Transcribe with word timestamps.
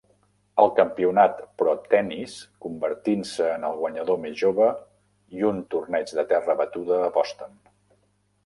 el 0.61 0.69
campionat 0.77 1.43
Pro 1.61 1.75
Tennis, 1.91 2.37
convertint-se 2.65 3.51
en 3.57 3.67
el 3.69 3.77
guanyador 3.83 4.19
més 4.25 4.35
jove, 4.41 4.71
i 5.41 5.47
un 5.53 5.63
torneig 5.75 6.19
de 6.21 6.29
terra 6.33 6.57
batuda 6.63 6.99
a 7.09 7.13
Boston. 7.21 7.59